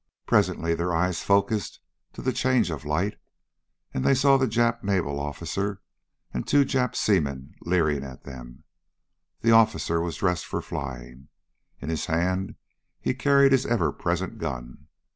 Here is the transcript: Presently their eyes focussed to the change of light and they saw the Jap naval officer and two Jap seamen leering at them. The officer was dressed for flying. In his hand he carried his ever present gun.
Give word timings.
Presently 0.25 0.73
their 0.73 0.95
eyes 0.95 1.21
focussed 1.21 1.79
to 2.13 2.23
the 2.23 2.33
change 2.33 2.71
of 2.71 2.85
light 2.85 3.19
and 3.93 4.03
they 4.03 4.15
saw 4.15 4.35
the 4.35 4.47
Jap 4.47 4.81
naval 4.83 5.19
officer 5.19 5.79
and 6.33 6.47
two 6.47 6.65
Jap 6.65 6.95
seamen 6.95 7.53
leering 7.61 8.03
at 8.03 8.23
them. 8.23 8.63
The 9.41 9.51
officer 9.51 10.01
was 10.01 10.15
dressed 10.15 10.47
for 10.47 10.63
flying. 10.63 11.27
In 11.79 11.89
his 11.89 12.07
hand 12.07 12.55
he 12.99 13.13
carried 13.13 13.51
his 13.51 13.67
ever 13.67 13.91
present 13.91 14.39
gun. 14.39 14.87